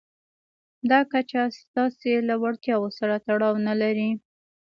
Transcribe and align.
دا 0.91 0.99
کچه 1.11 1.41
ستاسې 1.59 2.11
له 2.27 2.35
وړتیاوو 2.43 2.89
سره 2.99 3.13
تړاو 3.25 3.55
نه 3.67 3.73
لري. 3.81 4.09